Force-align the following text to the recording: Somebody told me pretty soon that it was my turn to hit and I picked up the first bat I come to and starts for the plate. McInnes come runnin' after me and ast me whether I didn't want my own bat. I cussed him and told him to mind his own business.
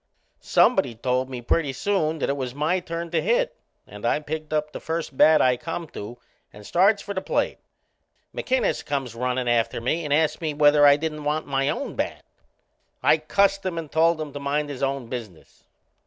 Somebody 0.39 0.95
told 0.95 1.29
me 1.29 1.43
pretty 1.43 1.71
soon 1.73 2.17
that 2.17 2.29
it 2.29 2.35
was 2.35 2.55
my 2.55 2.79
turn 2.79 3.11
to 3.11 3.21
hit 3.21 3.55
and 3.85 4.03
I 4.03 4.19
picked 4.19 4.51
up 4.51 4.71
the 4.71 4.79
first 4.79 5.15
bat 5.15 5.43
I 5.43 5.57
come 5.57 5.85
to 5.89 6.17
and 6.51 6.65
starts 6.65 7.03
for 7.03 7.13
the 7.13 7.21
plate. 7.21 7.59
McInnes 8.35 8.83
come 8.83 9.05
runnin' 9.05 9.47
after 9.47 9.79
me 9.79 10.03
and 10.03 10.11
ast 10.11 10.41
me 10.41 10.55
whether 10.55 10.87
I 10.87 10.95
didn't 10.97 11.23
want 11.23 11.45
my 11.45 11.69
own 11.69 11.93
bat. 11.95 12.25
I 13.03 13.19
cussed 13.19 13.63
him 13.63 13.77
and 13.77 13.91
told 13.91 14.19
him 14.19 14.33
to 14.33 14.39
mind 14.39 14.69
his 14.69 14.81
own 14.81 15.05
business. 15.05 15.65